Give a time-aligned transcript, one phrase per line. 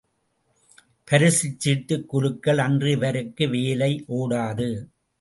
[1.07, 4.69] பரிசுச் சீட்டுக் குலுக்கல் அன்று இவருக்கு வேலை ஓடாது!